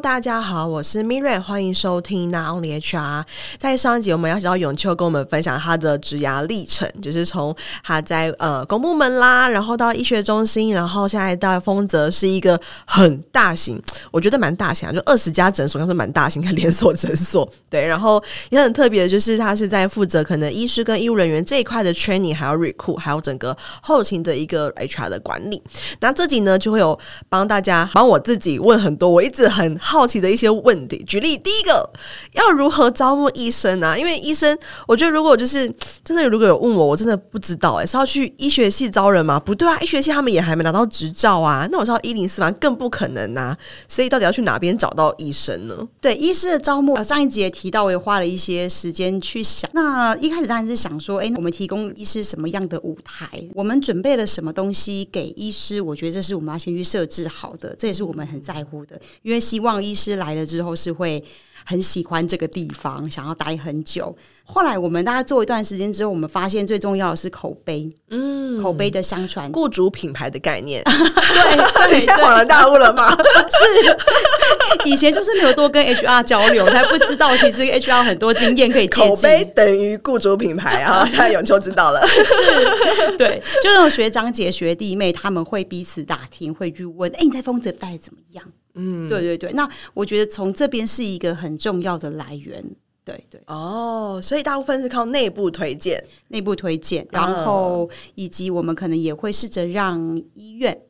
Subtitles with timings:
[0.00, 3.22] 大家好，我是 Mira，欢迎收听 n o n l y HR。
[3.58, 17.46] 在上一集，我们邀请到永秋跟我们分享他的职涯历程，就是从他在呃公部门啦，然后到医学中心，然后现在到丰泽是一个很大型，我觉得蛮大型啊，就二十家诊所，应该是蛮大型的连锁诊所。
[17.68, 25.62] 对，然后也很特别的就是他是在负责可能医师跟医务人员这一块的 training，还有 recruit，还有整个后勤的一个 HR 的管理。
[26.00, 26.98] 那这集呢，就会有
[27.28, 29.78] 帮大家帮我自己问很多，我一直很。
[29.90, 31.90] 好奇的一些问题，举例第一个，
[32.34, 33.98] 要如何招募医生啊？
[33.98, 35.66] 因为医生，我觉得如果就是
[36.04, 39.40] 真的，如果有问我，我真的不知道、欸，哎，是要去医学系招人吗？
[39.40, 41.66] 不对啊，医学系他们也还没拿到执照啊。
[41.72, 42.48] 那我知道一零四吗？
[42.52, 43.58] 更不可能啊。
[43.88, 45.76] 所以到底要去哪边找到医生呢？
[46.00, 49.68] 对，医师的招募，上一集也提到，我也花了一些时间去想。
[49.74, 53.26] 那一开始当然是想说，哎、我们提供医师什么样的舞台？
[53.54, 55.80] 我们准备了什么东西给医师？
[55.80, 59.69] 我觉得这是我们要先去设置好的，这也是我们很在乎的，因为希望。
[59.70, 61.22] 希望医师来了之后是会
[61.64, 64.16] 很喜欢这个地方，想要待很久。
[64.42, 70.82] 后来我们大家做一段时间之后，我们发现最重要的是口碑，嗯，口碑的相传，雇主品牌的概念。
[70.82, 73.14] 对， 你，现在恍然大悟了吗？
[73.14, 81.06] 是，以前就是没有多跟 HR 交流，才不知道其实 HR 很多经验可以借口碑等于雇主品牌啊！
[81.08, 88.44] 现在永秋知道了，是，对，就那种学长姐、学弟妹，他们会彼此打听，会去问：“哎、欸，你在丰泽待怎么样？”
[88.82, 92.64] 嗯，对对对，那我觉得从这边是一个很重要的来源，
[93.04, 93.38] 对对。
[93.46, 100.80] 哦，所以大部分是靠内部推荐，内部推荐，然后以及我们可能也会试着让医院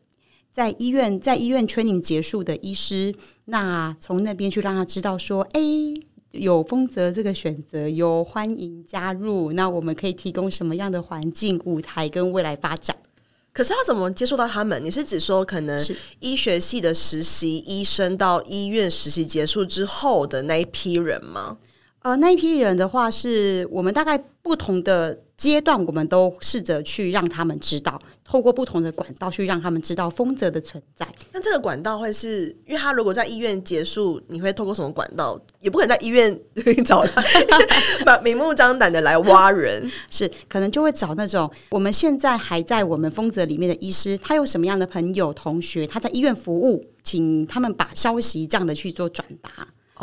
[0.52, 3.12] 在医院在医院 training 结束的医师，
[3.46, 5.60] 那从那边去让他知道说，哎，
[6.30, 12.96] 有丰泽这个选择，有欢迎加入，那我们可以提供什么样的环境、舞台跟未来发展。
[13.60, 14.82] 可是要怎么接触到他们？
[14.82, 15.78] 你是指说可能
[16.20, 21.58] 医学系的实习医生到医院实习结束之后的那一批人吗？
[22.00, 31.08] 呃，那一批人的话，是我们大概不同的阶段，我们都试着去让他们知道，透过不同的管道去让他们知道丰泽的存在。
[31.32, 35.40] 那这个管道会是因为他如果在医院结束，你会透过什么管道？
[35.60, 36.38] 也不可能在医院
[36.84, 37.24] 找他，
[38.04, 49.50] 把明目张胆的来挖人，是可能就会找那种我们现在还在我们丰泽里面的医师，他有什么样的朋友同学，他在医院服务，请他们把消息这样的去做转达。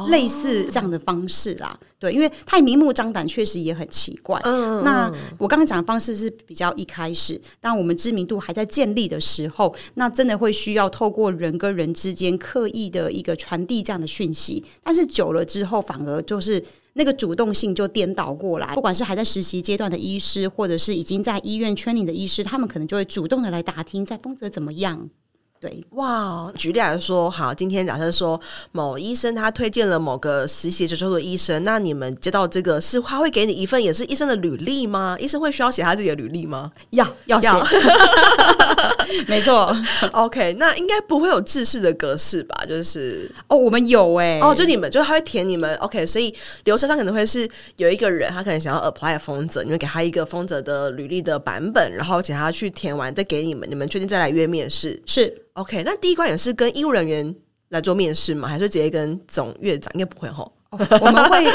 [0.09, 4.39] 类似这样的方式啦，对，因为太明目张胆，确实也很奇怪。
[4.43, 14.63] 嗯，那我刚刚讲的方式是比较一开始，当我们知名度还在建立的时候，那真的会需要透过人跟人之间刻意的一个传递这样的讯息。
[14.83, 16.63] 但是久了之后，反而就是
[16.93, 25.09] 那个主动性就颠倒过来，不管是还在实习阶段的医师，或者是已经在医院 training 的医师，他们可能就会主动的来打听在丰泽怎么样。
[25.59, 26.51] 对，哇！
[26.55, 28.39] 举例来说，好，今天假设说
[28.71, 35.17] 某医生他推荐了某个实习之后的医生，那你们接到这个是他会给你一份也是医生的履历吗？
[35.19, 36.71] 医生会需要写他自己的履历吗？
[36.91, 37.49] 要要写，
[39.27, 39.75] 没错。
[40.11, 42.63] OK，那应该不会有制式的格式吧？
[42.67, 46.31] 就是哦，我们有哎、欸，哦，就你们就他会填你们 OK，所以
[46.65, 55.35] 流程上可能会是有一个人他可能想要 apply 风泽，你们给他一个风泽的履历的版本，然后请他去填完再给你们，你们确定再来约面试是。
[55.57, 57.35] OK，那第一关也是跟医务人员
[57.69, 58.47] 来做面试吗？
[58.47, 59.91] 还是直接跟总院长？
[59.95, 60.53] 应该不会吼。
[60.69, 61.45] 哦、我们会，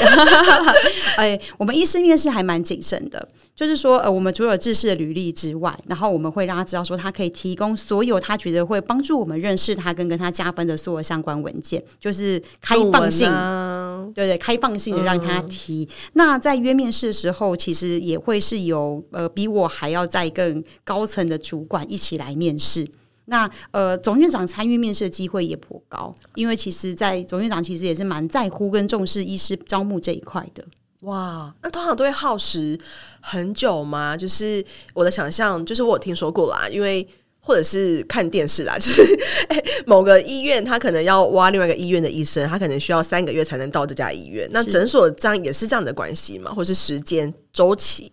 [1.16, 15.86] 哎，我们医师面试还蛮谨慎的，就是说，呃，我们除了自式的履历之外，然后我们会让他知道说，他可以提供所有他觉得会帮助我们认识他跟跟他加分的所有相关文件，就是开放性，啊、对对，开放性的让他提。
[15.88, 22.88] 嗯、那在约面试的时候，其实也会是有呃比我还要再更高层的主管一起来面试。
[23.26, 30.64] 那呃，总院长参与面试的机会也颇高，因为其实，在总院长其实也是蛮在乎跟重视医师招募这一块的。
[31.02, 32.78] 哇，那通常都会耗时
[33.20, 34.16] 很久吗？
[34.16, 37.06] 就是我的想象，就是我有听说过啦，因为
[37.38, 39.02] 或者是看电视啦， 就是
[39.48, 44.48] 诶，某个医院他可能要挖另外一个医院的医生，他可能需要三个月才能到这家医院。
[44.52, 46.52] 那诊所这样也是这样的关系吗？
[46.52, 48.12] 或是时间周期？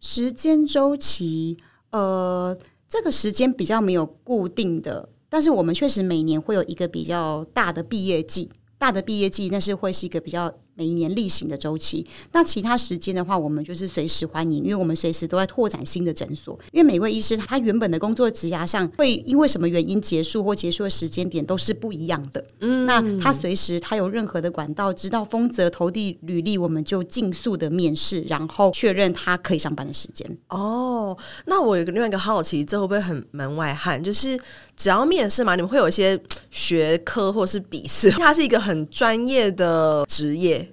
[0.00, 1.58] 时间周期，
[1.90, 2.56] 呃。
[2.90, 12.06] 这个时间比较没有固定的，但是我们确实每年会有一个比较大的毕业季，大的毕业季，那是会是一个比较每一年例行的周期。
[12.32, 16.58] 那其他时间的话，我们就是随时欢迎，因为我们随时都在拓展新的诊所。
[16.72, 22.42] 因为每位医师他原本的工作职涯上会因为什么原因结束或结束的时间点都是不一样的。
[22.60, 30.26] 嗯，那他随时他有任何的管道知道丰泽投递履历，我们就尽速的面试，然后确认他可以上班的时间。
[30.48, 34.02] 哦，那我有个另外一个好奇，这会不会很门外汉？
[34.02, 34.40] 就是
[34.74, 36.18] 只要面试嘛，你们会有一些
[36.50, 40.66] 学科或是笔试，它是一个很专业的职业。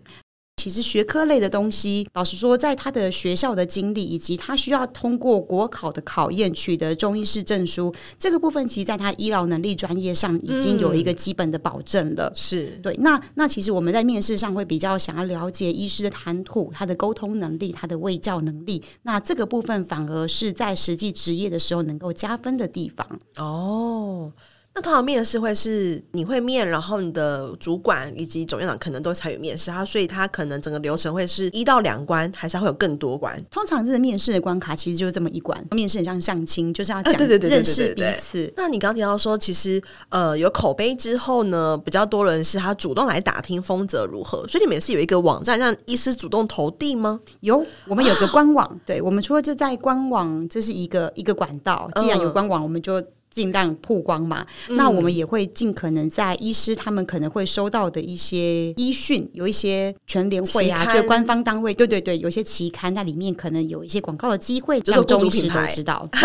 [0.57, 12.25] 其实学科类的东西，老实说，在他的学校的经历以及他需要通过国考的考验取得中医师证书，这个部分，其实在他医疗能力专业上已经有一个基本的保证了。
[12.25, 12.97] 嗯、是对。
[12.97, 18.83] 那那其实我们在面试上会比较想要了解医师的谈吐、他的沟通能力、他的卫教能力。
[19.03, 23.07] 那这个部分反而是在实际职业的时候能够加分的地方。
[23.38, 24.33] 哦。
[24.77, 33.35] 那通常面试会是你会面，然后你的主管以及总院长可能都参与面试，他所以他可能整个流程会是一到两关，还是会有更多关？
[33.50, 38.53] 通常这个面试的关卡其实就是这么一关，面试很像相亲，就是要讲、啊、对对对对对对对认识彼此。
[38.56, 47.19] 那你刚刚提到说，其实呃有口碑之后呢，比较多人是他主动来打听丰泽如何，所以你们也是有一个网站让医师主动投递吗？
[47.39, 51.89] 有，我们有个官网，对我们除了就在官网，这是一个一个管道。
[51.95, 53.03] 既然有官网，我们就。
[53.37, 66.03] 尽量曝光嘛，嗯、那我们也会尽可能在医师他们可能会收到的一些医讯，有一些全联会啊，就官方单位，对对对，有些期刊在里面可能有一些广告的机会，让中医师都知道。
[66.11, 66.21] 对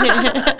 [0.00, 0.56] 对对。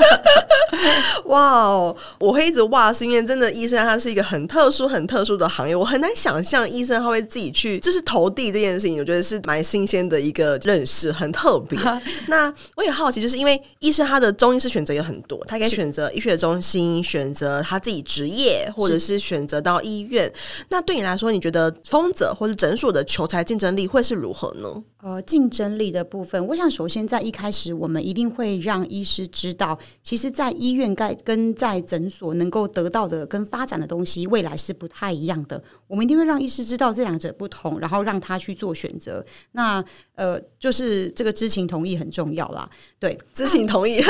[1.25, 11.77] 哇哦，我会一直哇，是因为真的医生他是一个很特殊、很特殊的行业，我很难想象医生他会自己去就是投递这件事情，我觉得是蛮新鲜的一个认识，很特别。
[12.29, 20.33] 那我也好奇，就是因为医生他的中医师选择也很多，他可以选择医学中心，选择他自己职业，或者是选择到医院。
[20.71, 24.83] 那对你来说，你觉得丰泽或者诊所的求财竞争力会是如何呢？
[25.03, 35.63] 呃，竞争力的部分，我想首先在一开始，我们一定会让医师知道，其实，在医院该跟在诊所能够得到的跟发展的东西，未来是不太一样的。
[35.87, 39.25] 我们一定会让医师知道这两者不同，然后让他去做选择。
[39.53, 39.85] 那
[40.15, 42.69] 呃，就是这个知情同意很重要啦。
[42.99, 44.03] 对，知情同意，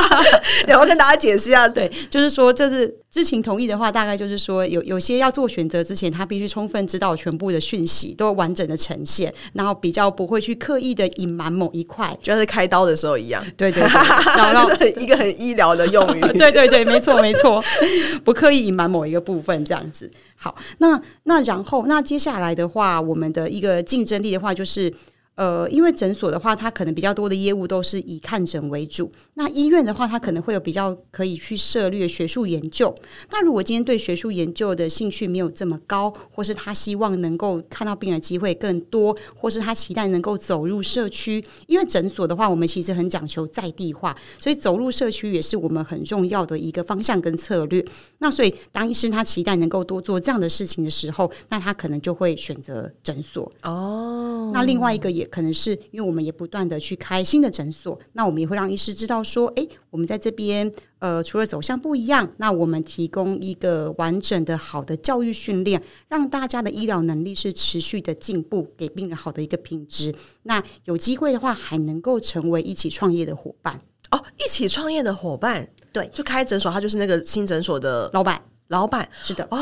[0.66, 13.44] 然后跟大家解释一下，对，就是说，这是知情同意的话，大概就是说，有有些要做选择之前，他必须充分知道全部的讯息，都完整的呈现，然后比较不会去刻意的隐瞒某一块，就像是开刀的时候一样。
[13.54, 13.90] 对对对，
[14.34, 16.20] 然后就是一个很医疗的用语。
[16.38, 17.62] 对对对，没错没错，
[18.24, 20.10] 不刻意隐瞒某一个部分，这样子。
[20.34, 24.90] 好，那那然后那接下来的话，我们的一个竞争力的话就是。
[25.34, 29.10] 呃，因为诊所的话，它可能比较多的业务都是以看诊为主。
[29.34, 32.94] 那医院的话，它可能会有比较可以去涉略学术研究。
[33.30, 47.82] 那如果今天对学术研究的兴趣没有这么高，或是他希望能够看到病人机会更多，或是他期待能够走入社区，因为诊所的话，我们其实很讲求在地化，所以走入社区也是我们很重要的一个方向跟策略。
[48.18, 53.50] 那所以，当医生他期待能够多做这样的事情的时候，那他可能就会选择诊所。
[53.62, 55.21] 哦，那另外一个也。
[55.24, 70.14] 可能是因为我们也不断的去开新的诊所，那我们也会让医师知道说，哎，我们在这边，呃，除了走向不一样，那我们提供一个完整的好的教育训练，让大家的医疗能力是持续的进步，给病人好的一个品质。
[70.44, 73.78] 那有机会的话，还能够成为一起创业的伙伴
[74.10, 79.58] 哦，一起创业的伙伴，对，就开诊所，他就是那个新诊所的老板，老板是的，哦。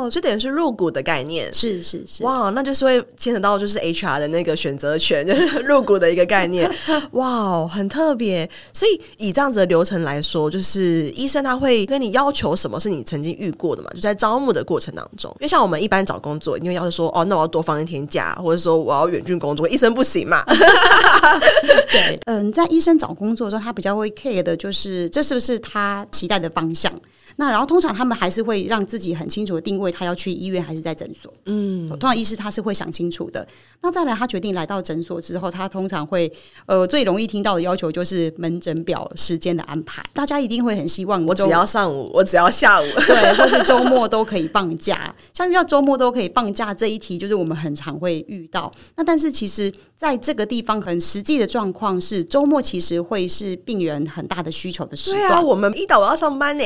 [0.00, 6.70] 哦，这等于是入股的概念，是是是，哇，那就是会牵扯到就是 HR 的那个选择权，就是 入股的一个概念，
[7.12, 8.48] 哇，很特别。
[8.72, 13.90] 所以以这样子的流程来说，就是医生他会跟你要求什么是你曾经遇过的嘛？
[13.94, 20.42] 就在招募的过程当中，因为像我们一般找工作，因为要是说哦，那我要多放一天假，或者说我要远距工作，医生不行嘛？
[21.90, 26.92] 对，嗯，在医生找工作的时候，他比较会 care 的就是这是不是他期待的方向。
[27.40, 31.32] 那然后通常他们还是会让自己很清楚的定位，他要去医院还是在诊所。
[31.46, 33.48] 嗯，通常医师他是会想清楚的。
[33.80, 36.30] 那再来，他决定来到诊所之后，他通常会
[36.66, 40.04] 呃最容易听到的要求就是门诊表时间的安排。
[40.12, 45.14] 大家一定会很希望我只要上午，我只要下午，对， 或是周末都可以放假。
[45.32, 48.70] 像遇到周末都可以放假这一题，就是我们很常会遇到。
[48.96, 55.22] 那但是其实在这个地方，很实际的状况是，周末其实会是病人很大的需求的时段。
[55.22, 56.64] 对啊，我们一早我要上班呢。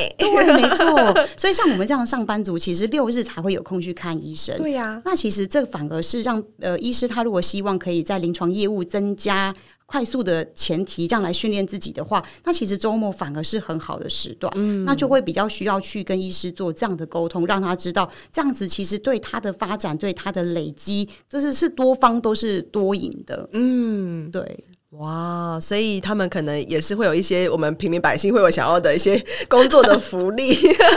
[0.71, 4.57] 错，所以像我们这样的上班族，其实六日才会有空去看医生？
[4.59, 9.55] 对呀、啊，那其实这反而是让呃医师他如果希望可以在临床业务增加
[9.87, 14.53] 快速的前提，这样来训练自己的话，那其实周末反而是很好的时段。
[14.57, 23.49] 嗯，那就会比较需要去跟医师做这样的沟通，让他知道这样子其实对他的发展、对他的累积，就是是多方都是多赢的。
[23.53, 24.65] 嗯，对。
[24.99, 30.55] 哇，所以他们可能也是会有一些我们平民百姓会有想要的一些工作的福利，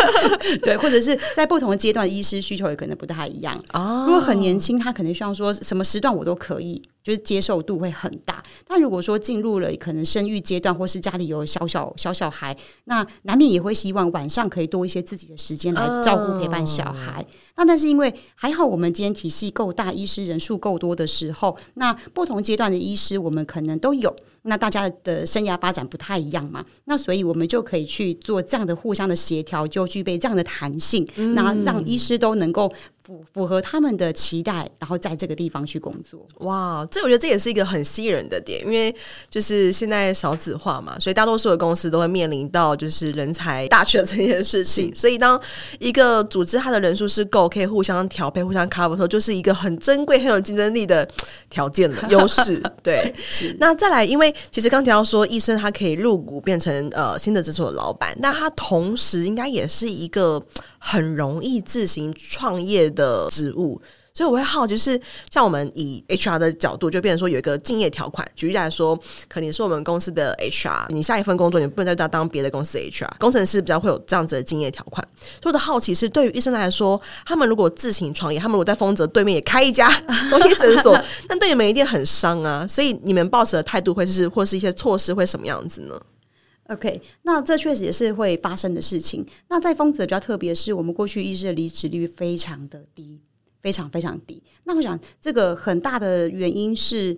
[0.62, 3.60] 对，或者是在不同的阶段，医师需求也可能不太一样。
[3.74, 6.82] 哦，如果很年轻，他可能希望说什么时段我都可以。
[7.08, 17.22] 就是接受度会很大，但如果说进入了可能生育阶段，或是家里有小小小小孩，那难免也会希望晚上可以多一些自己的时间来照顾陪伴小孩。
[17.22, 17.26] Oh.
[17.56, 24.14] 那但是因为还好，我们今天体系够大，医师人数够多的时候，那不同阶段的医师我们可能都有。
[24.48, 32.72] 那大家的生涯发展不太一样嘛，那所以我们就可以去做这样的互相的协调，就具备这样的弹性，那、嗯、让医师都能够。
[33.08, 36.28] 符符合他们的期待，然后在这个地方去工作。
[36.40, 38.94] 哇，这我觉得这也是一个很吸引人的点，因为
[39.30, 44.94] 就是现在少子化嘛，所以大多数的公司都会面临到就是人才大缺的这件事情。
[44.94, 45.42] 所以当
[45.80, 51.08] 一个组织它的人数是够，可以互相调配、互相 cover 的时候，就是一个很珍贵、很有竞争力的
[51.50, 52.62] 条件了，优势。
[52.84, 53.56] 对， 是。
[53.58, 60.42] 那再来，因为其实刚提到说，医生他可以入股变成呃新的诊所的老板，那他同时应该也是一个
[60.80, 63.82] 很容易自行创业的职务，
[64.18, 68.28] 所以我会好奇，就是像我们以 HR 的角度，就变成说有一个敬业条款。
[68.36, 73.12] 举例来说，可能是我们公司的 HR，你下一份工作你不能再当别的公司 HR。
[73.20, 75.08] 工程师比较会有这样子的敬业条款。
[75.40, 79.88] 所以我的好奇是，对于医生来说，他们如果自行创业，他们如果在丰泽对面也开一家
[80.32, 82.66] 中医诊所， 那对你们一定很伤啊。
[82.68, 86.02] 所以你们抱持的态度会是，或是一些措施会什么样子呢
[86.70, 89.24] ？OK，那这确实也是会发生的事情。
[89.48, 93.22] 那在丰泽比较特别的是，我们过去医师的离职率非常的低，
[93.62, 94.42] 非常非常低。
[94.66, 97.18] 那我想，这个很大的原因是。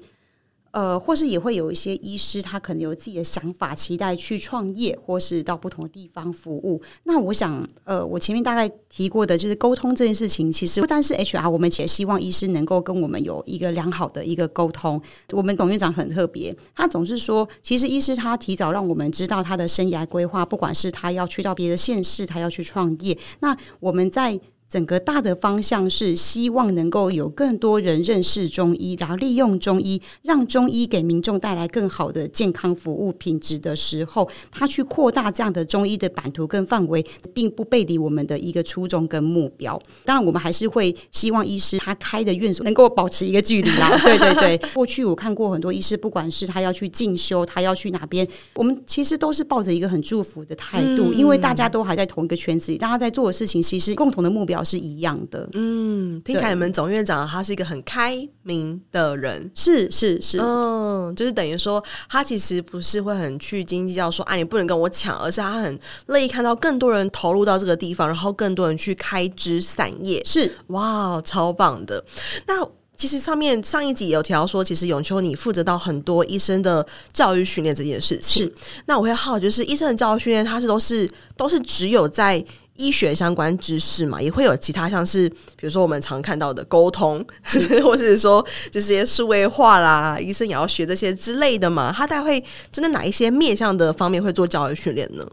[0.71, 6.79] 呃，或是也会有一些医师，他可能有自己的想法，期待去创业，或是到不同的地方服务。
[7.05, 15.01] 那我想，呃，我前面大概提过的，就是沟通这件事情，其实不单是 HR，我们也希望医师能够跟我们有一个良好的一个沟通。
[15.31, 24.39] 我们董院长很特别，他总是说，其实医师他提早让我们知道他的生涯规划，不管是他要去到别的县市，他要去创业，那我们在。
[24.69, 39.81] 整个大的方向是希望能够有更多人认识中医，然后利用中医，让中医给民众带来更好的健康服务品质的时候，他去扩大这样的中医的版图跟范围，并不背离我们的一个初衷跟目标。
[40.05, 43.97] 当然，我们还是会希望医师他开的院所能够保持一个距离啦。
[44.03, 72.03] 对对对，过去我看过很多医师，不管是他要去进修，他要去哪边，我们其实都是抱着一个很祝福的态度，因为大家都还在同一个圈子里，大家在做的事情其实共同的目标是一样的，嗯，听起来你们总院长他是一个很开明的人，是是是，嗯，就是等于说他其实不是会很去斤斤计较说，啊，你不能跟我抢，而是他很乐意看到更多人投入到这个地方，然后更多人去开枝散叶，是哇，超棒的。
[72.47, 78.53] 那其实上面上一集有提到说，其实永秋你负责到很多医生的教育训练这件事情，是。
[78.87, 82.43] 那我会好，就是医生的教育训练，他是都是都是只有在。
[82.79, 87.23] 医学相关知识嘛，也会有其他像是，比如说我们常看到的沟通，
[87.83, 91.93] 或者是说这些数位化啦，医生也要学这些之类的嘛。
[91.95, 92.39] 他大概会
[92.71, 95.27] 针对哪一些面向的方面会做教育训练呢？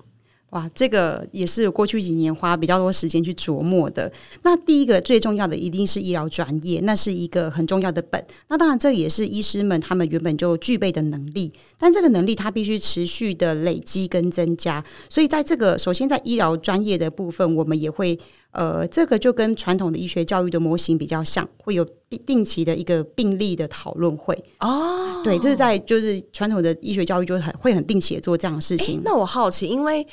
[0.51, 4.11] 哇，这个也是过去几年花比较多时间去琢磨的。
[4.43, 8.25] 那第一个最重要的一定是医疗专业，那是一个很重要的本。
[8.49, 14.83] 那当然，这也是医师们他们原本就具备的能力，但这个能力它必须持续的累积跟增加。
[15.11, 18.19] 所以，在这个首先在医疗专业的部分，我们也会
[18.53, 21.85] 呃，这个就跟传统的医学教育的模型比较像，会有
[22.25, 25.23] 定期的一个病例的讨论会哦。
[25.25, 29.01] 对，这是在就是传统的医学教育就很会很定期的做这样的事情。
[29.05, 30.07] 那我好奇，因为。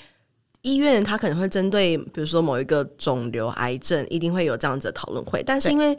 [0.66, 5.44] 医院它可能会针对，比如说某一个肿瘤、癌症，一定会有这样子的讨论会。
[5.46, 5.94] 但是因为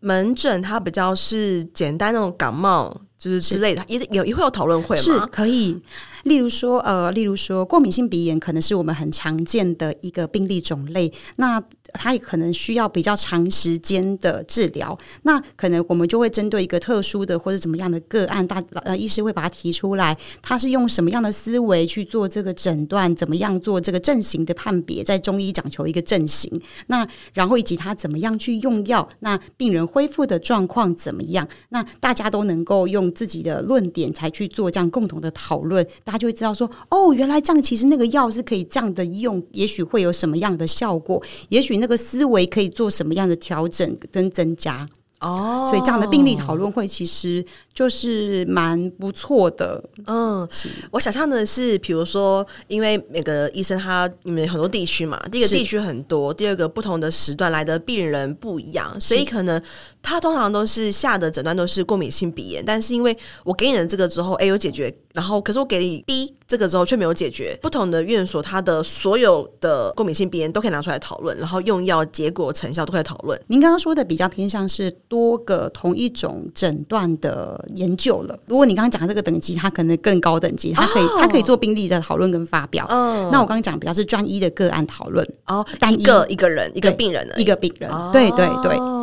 [0.00, 5.02] 门诊它比较是简单那种感冒，就是之类的，也有也会有讨论会吗？
[5.02, 5.80] 是可以。
[6.24, 11.62] 例如说，呃，例如说，过敏性鼻炎可能是我们很常见的一个病例种类，那
[11.94, 14.98] 它也可能需要比较长时间的治疗。
[15.22, 26.60] 那可能我们就会针对一个特殊的或者怎么样的个案，大呃医师会把它提出来，他是用什么样的思维去做这个诊断，怎么样做这个症型的判别，在中医讲求一个症型。
[26.88, 31.48] 那然后以及他怎么样去用药，那病人恢复的状况怎么样？
[31.70, 44.88] 那大家都能够用自己的论点才去做这样共同的讨论，大家就会知道说，哦，原来这样其实那个药是可以这样的用，也许会有什么样的效果，也许那个思维可以做什么样的调整跟增加。
[45.20, 47.44] 哦，所以这样的病例讨论会其实
[47.74, 49.82] 就是蛮不错的。
[50.06, 59.60] 嗯，是我想象的是，比如说，因为每个医生他你们很多地区嘛，第一个地区很多，第二个不同的时段来的病人不一样，所以可能
[60.02, 64.94] 他通常都是下的诊断都是过敏性鼻炎，但是因为我给你的这个之后，哎，有解决。
[65.14, 67.58] 然后，可是我给你 B 这个之后却没有解决。
[67.60, 73.40] 不同的院所，他的所有的过敏性鼻炎都可以拿出来讨论，然后用药结果成效都可以讨论。
[73.48, 78.38] 您刚刚说的比较偏向是多个同一种诊断的研究了。
[78.46, 82.86] 如果你刚刚讲的这个等级，它可能更高等级，它可以、哦、它可以做病例的讨论跟发表。
[82.88, 88.97] 嗯，那我刚刚讲比较是专一的个案讨论哦，单一个一个人一个病人一个病人，对对对。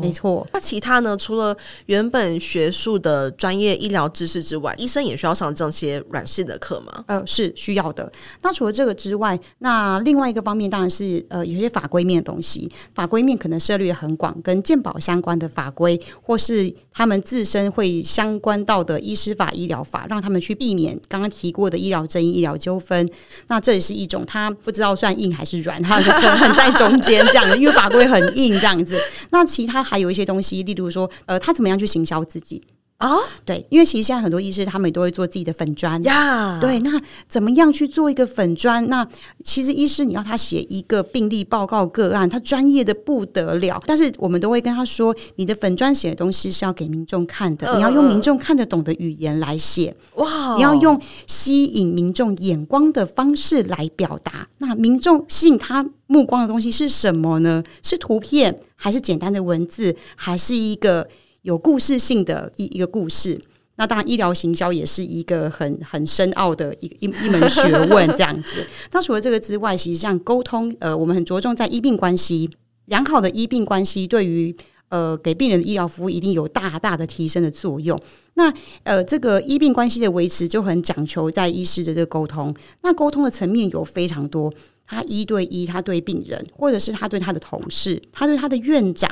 [0.00, 1.16] 对没错，那其他呢？
[1.16, 7.04] 除了原本学术的专业医疗知识之外，医生也需要上这些软性的课吗？
[7.06, 8.10] 呃，是需要的。
[8.42, 23.06] 那除了这个之外，那另外一个方面当然是呃，有些法规面的东西，法规面可能涉猎很广，跟健保相关的法规，或是他们自身会相关到的医师法、医疗法，让他们去避免刚刚提过的医疗争议、医疗纠纷。
[23.48, 28.98] 那这也是一种，他不知道算硬还是软，他很在中间这样的，因为法规很硬这样子。
[29.30, 29.89] 那其他。
[29.90, 32.62] 他有一些东西，例如说，呃，他怎么样去行销自己。
[33.00, 33.16] 啊？
[33.46, 36.60] 对，因为其实现在很多医师他们也都会做自己的粉砖呀。
[36.60, 38.86] 对，那怎么样去做一个粉砖？
[38.88, 39.06] 那
[39.42, 43.82] 其实医师你要他写一个病例报告个案，他专业的不得了。
[43.86, 49.96] 但是我们都会跟他说，你的粉砖写的东西是要给民众看的，你要用民众看得懂的语言来写。
[50.16, 54.46] 哇，你要用吸引民众眼光的方式来表达。
[54.58, 57.64] 那民众吸引他目光的东西是什么呢？
[57.82, 58.54] 是图片？
[58.76, 61.06] 还是简单的文字，还是一个
[61.42, 63.40] 有故事性的一一个故事。
[63.76, 68.66] 那当然，医疗行销也是一个很很深奥的一一一门学问，这样子。
[68.92, 72.50] 那除了这个之外，其实像沟通，呃，我们很着重在医病关系，
[72.86, 74.54] 良好的医病关系对于
[74.90, 77.98] 呃给病人的医疗服务一定有大大的提升的作用。
[78.34, 82.54] 那呃，这个医病关系的维持就很讲求在医师的这个沟通。
[82.82, 84.52] 那沟通的层面有非常多。
[84.86, 89.08] 他一对一，他对病人，或者是他对他的同事，他对他的院长，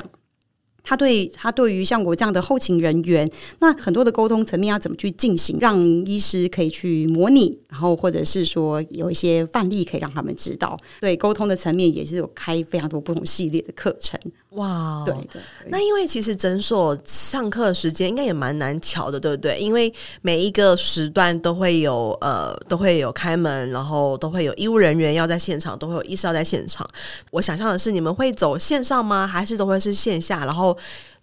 [0.83, 10.77] 他对他对于像我这样的后勤人员，那很多的沟通层面要怎么去进行，让医师可以去模拟，然后或者是说有一些范例可以让他们知道。
[11.01, 14.19] 对沟通的层面也是有开非常多不同系列的课程。
[14.51, 19.59] 哇，对对，那因为其实诊所上课时间应该也蛮难调的，对不对？
[19.59, 19.93] 因为
[20.23, 26.87] 每一个时段都会有呃，都会有开门，然后都会有医务人员要在现场，都会有医师要在现场。
[27.29, 29.27] 我想象的是，你们会走线上吗？
[29.27, 30.43] 还是都会是线下？
[30.45, 30.68] 然后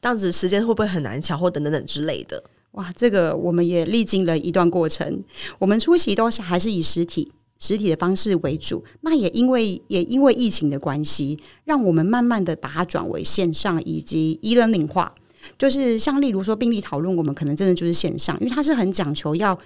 [0.00, 2.42] 这样子时间会不会很难抢，或等等等之类的？
[2.72, 5.22] 哇，这个我们也历经了一段过程。
[5.58, 7.32] 我们初期都是还是以实体。
[7.58, 15.14] 实体的方式为主，那也因为也因为疫情的关系，让我们慢慢的把它转为线上以及 e-learning 化。
[15.58, 19.58] 就是像例如说病例讨论，我们可能真的就是线上，因为它是很讲求要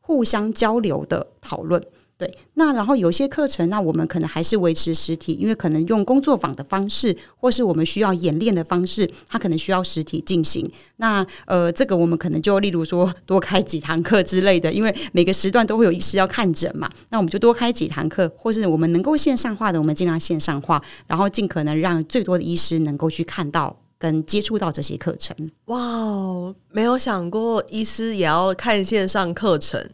[0.00, 1.80] 互相交流的讨论。
[2.18, 10.68] 对，那然后有些课程，那我们可能还是维持实体，因为可能用工作坊的方式，或是我们需要演练的方式，它可能需要实体进行。
[10.96, 25.36] 那呃，这个我们可能就例如说多开几堂课之类的，因为每个时段都会有医师要看诊嘛，那我们就多开几堂课，或是我们能够线上化的，我们尽量线上化，然后尽可能让最多的医师能够去看到跟接触到这些课程。
[25.66, 29.88] 哇哦，没有想过医师也要看线上课程，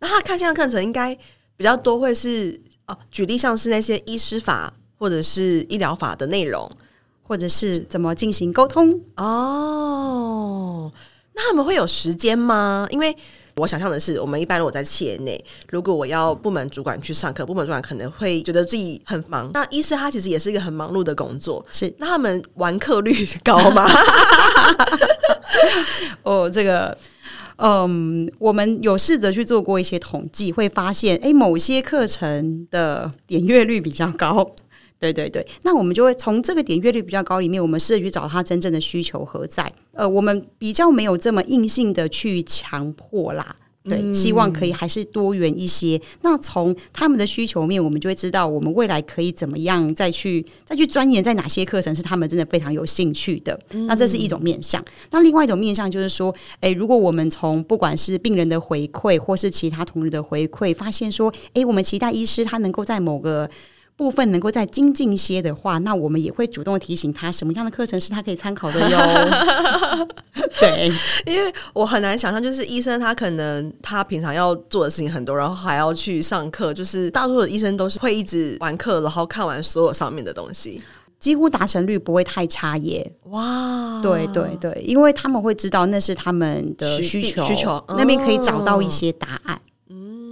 [0.00, 1.16] 那他看线上课程应该。
[1.58, 6.70] 比较多会是哦，举例像是那些医师法或者是医疗法的内容，
[7.22, 10.90] 或者是怎么进行沟通哦。
[11.34, 12.86] 那他们会有时间吗？
[12.90, 13.14] 因为
[13.56, 19.50] 我想象的是，我们一般我在企业内，如果我要部门主管去上课，部门主管可能会觉得自己很忙。
[19.52, 23.84] 那医师他其实也是一个很忙碌的工作，是那他们完课率高吗？
[26.22, 26.96] 哦，这个。
[27.58, 34.54] 嗯，我们有试着去做过一些统计，会发现，诶，某些课程的点阅率比较高。
[35.00, 39.72] 对对对，那我们就会从这个点阅率比较高里面，我们试着去找它真正的需求何在。
[39.92, 43.54] 呃，我们比较没有这么硬性的去强迫啦。
[43.84, 45.96] 对，希望可以还是多元一些。
[45.96, 53.58] 嗯、那从他们的需求面，我们就会知道我们未来可以怎么样再去再去钻研，在哪些课程是他们真的非常有兴趣的。
[53.70, 54.84] 嗯、那这是一种面向。
[55.10, 63.48] 那另外一种面向就是说，诶，如果我们从不管是病人的回馈，或是其他同仁的回馈，发现说，诶，我们期待医师他能够在某个
[63.98, 68.98] 部分能够再精进一些的话，那我们也会主动提醒他什么样的课程是他可以参考的哟。
[70.60, 70.88] 对，
[71.26, 80.80] 因为我很难想象，就是医生他可能他平常要做的事情很多，然后还要去上课，就是大多数的医生都是会一直完课，然后看完所有上面的东西。
[81.18, 83.12] 几乎达成率不会太差耶！
[83.24, 89.60] 哇，对对对，因为他们会知道那是他们的需求，需求那边可以找到一些答案。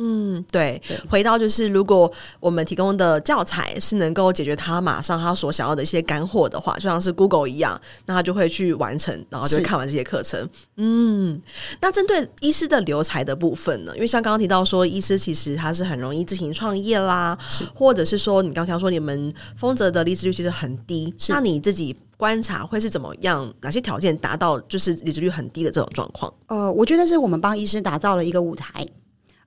[0.07, 10.49] 嗯，对，对，回到就是，如果我们提供的教材是能够解决他马上他所想要的一些干货的话，就像是 Google 一样，那他就会去完成，然后就会看完这些课程。
[10.77, 11.41] 嗯，
[11.81, 13.93] 那针对医师的留才的部分呢？
[13.97, 17.37] 因为像刚刚提到说，医师其实他是很容易自行创业啦，
[17.75, 23.53] 或者是说你刚才说你们丰泽的离职率其实很低，那你自己观察会是怎么样？
[23.61, 26.33] 哪些条件达到就是离职率很低的这种状况？
[26.47, 28.87] 呃，我觉得是我们帮医师打造了一个舞台。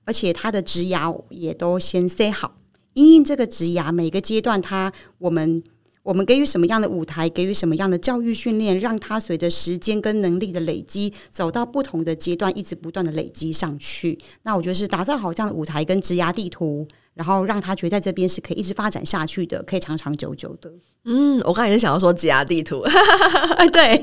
[0.04, 2.56] 而且他的职涯也都先塞好，
[2.94, 5.62] 因应这个职涯每个阶段他，我们
[6.02, 14.18] 我们给予什么样的舞台，给予什么样的教育训练，让他随着时间跟能力的累积，走到不同的阶段，一直不断的累积上去。
[14.42, 16.88] 那我觉得是打造好这样的舞台跟职涯地图。
[17.20, 20.72] 然后让他觉得在这边是可以一直发展下去的，可以长长久久的。
[21.04, 22.82] 嗯，我刚才也是想要说挤压地图，
[23.72, 24.02] 对，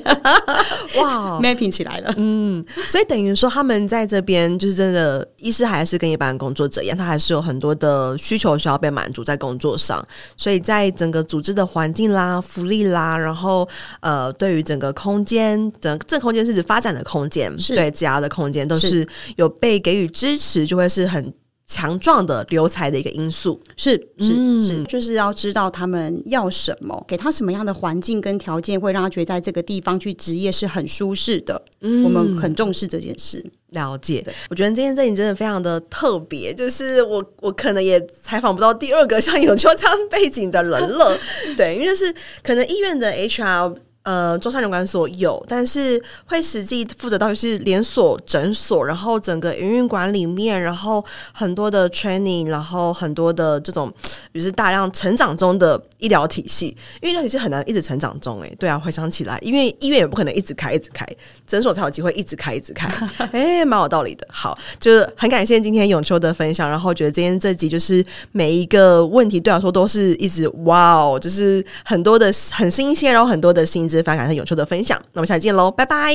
[1.01, 2.13] 哇，mapping 起来了。
[2.17, 10.07] 嗯，所以等于说他们在这边就是真的，医师还是跟一般工作者一样，他还是有很多的需求需要被满足在工作上。
[10.35, 13.67] 所以在整个组织的环境啦、福利啦，然后
[14.01, 21.33] 呃，对于整个空间，整这空间是指发展的空间，是对挤压的空间，都是有被给予支持，就会是很。
[21.67, 31.61] 强壮的留才的一个因素是是是，就是要知道他们要什么，给他什么样的环境跟条件，会让他觉得在这个地方去职业是很舒适的。
[31.81, 33.45] 嗯，我们很重视这件事。
[33.71, 41.19] 了解，我觉得今天这里真的非常的特别，就是我我可能也采访不到第二个像永秋这样背景的人了。
[41.57, 43.75] 对，因为是可能医院的 HR。
[44.07, 53.93] 呃，中山流感所有，但是会实际负责到是连锁诊所，然后整个营运管理面，然后很多的 training，然后很多的这种，
[54.33, 56.67] 就是大量成长中的医疗体系，
[57.01, 61.05] 因为医疗体系很难一直成长中，诶，对啊，回想起来，因为医院也不可能一直开一直开，
[61.45, 62.87] 诊所才有机会一直开一直开，
[63.33, 64.25] 诶， 蛮有道理的。
[64.31, 73.96] 好，就是很感谢今天永秋的分享，然后觉得今天这集就是每一个问题对我来说都是一直哇哦，就是很多的很新鲜，然后很多的新知。
[74.01, 76.13] 非常感谢永秋的分享，那我们下期见喽，拜拜，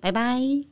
[0.00, 0.71] 拜拜。